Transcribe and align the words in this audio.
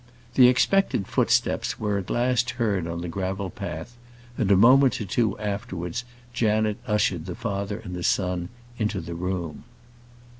The 0.33 0.47
expected 0.47 1.05
footsteps 1.07 1.79
were 1.79 1.99
at 1.99 2.09
last 2.09 2.49
heard 2.57 2.87
on 2.87 3.01
the 3.01 3.07
gravel 3.07 3.51
path, 3.51 3.95
and 4.35 4.49
a 4.49 4.55
moment 4.57 4.99
or 4.99 5.05
two 5.05 5.37
afterwards 5.37 6.05
Janet 6.33 6.77
ushered 6.87 7.27
the 7.27 7.35
father 7.35 7.77
and 7.77 8.03
son 8.03 8.49
into 8.79 8.99
the 8.99 9.13
room. 9.13 9.63